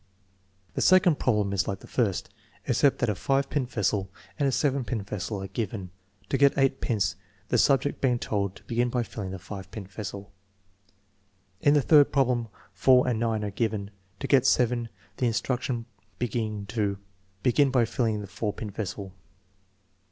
The 0.73 0.81
second 0.81 1.19
problem 1.19 1.53
is 1.53 1.67
like 1.67 1.81
the 1.81 1.85
first, 1.85 2.27
except 2.65 2.97
that 2.97 3.09
a 3.09 3.13
5 3.13 3.51
pint 3.51 3.69
vessel 3.69 4.09
and 4.39 4.47
a 4.47 4.51
7 4.51 4.83
pint 4.83 5.07
vessel 5.07 5.43
are 5.43 5.47
given, 5.47 5.91
to 6.29 6.39
get 6.39 6.57
8 6.57 6.81
pints, 6.81 7.15
the 7.49 7.59
subject 7.59 8.01
being 8.01 8.17
told 8.17 8.55
to 8.55 8.63
begin 8.63 8.89
by 8.89 9.03
filling 9.03 9.29
the 9.29 9.37
5 9.37 9.69
pint 9.69 9.91
vessel. 9.91 10.31
In 11.61 11.75
the 11.75 11.83
third 11.83 12.11
problem 12.11 12.47
4 12.73 13.09
and 13.09 13.19
9 13.19 13.43
are 13.43 13.51
given, 13.51 13.91
to 14.19 14.25
get 14.25 14.47
7, 14.47 14.89
the 15.17 15.27
in 15.27 15.33
struction 15.33 15.85
being 16.17 16.65
to" 16.69 16.97
begin 17.43 17.69
by 17.69 17.85
filling 17.85 18.21
the 18.21 18.25
4 18.27 18.53
pint 18.53 18.73
vessel." 18.73 19.13